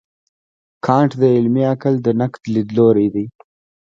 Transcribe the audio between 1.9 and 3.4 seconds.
د نقد لیدلوری لري.